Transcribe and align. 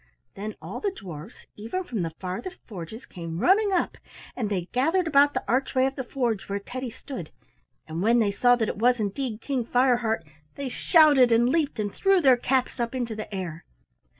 Then 0.33 0.55
all 0.63 0.79
the 0.79 0.89
dwarfs, 0.91 1.45
even 1.55 1.83
from 1.83 2.01
the 2.01 2.09
farthest 2.19 2.65
forges, 2.65 3.05
came 3.05 3.37
running 3.37 3.71
up 3.71 3.99
and 4.35 4.49
gathered 4.71 5.05
about 5.07 5.35
the 5.35 5.43
archway 5.47 5.85
of 5.85 5.95
the 5.95 6.03
forge 6.03 6.49
where 6.49 6.57
Teddy 6.57 6.89
stood, 6.89 7.29
and 7.87 8.01
when 8.01 8.17
they 8.17 8.31
saw 8.31 8.55
that 8.55 8.67
it 8.67 8.79
was 8.79 8.99
indeed 8.99 9.41
King 9.41 9.63
Fireheart 9.63 10.23
they 10.55 10.69
shouted 10.69 11.31
and 11.31 11.49
leaped 11.49 11.79
and 11.79 11.93
threw 11.93 12.19
their 12.19 12.35
caps 12.35 12.79
up 12.79 12.95
into 12.95 13.13
the 13.15 13.31
air. 13.31 13.63